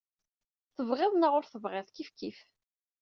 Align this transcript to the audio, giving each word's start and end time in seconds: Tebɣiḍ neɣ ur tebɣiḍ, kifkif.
Tebɣiḍ 0.75 1.13
neɣ 1.15 1.33
ur 1.37 1.45
tebɣiḍ, 1.47 1.87
kifkif. 1.95 2.39